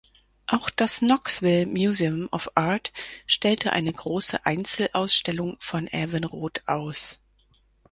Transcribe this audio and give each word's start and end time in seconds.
Auch 0.47 0.71
das 0.71 0.97
Knoxville 1.01 1.67
Museum 1.67 2.27
of 2.31 2.49
Art 2.57 2.91
stellte 3.27 3.71
eine 3.71 3.93
große 3.93 4.47
Einzelausstellung 4.47 5.57
von 5.59 5.85
Evan 5.87 6.23
Roth 6.23 6.63
aus. 6.65 7.19